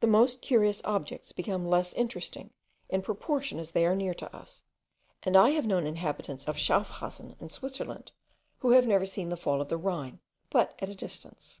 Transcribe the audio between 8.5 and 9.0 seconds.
who had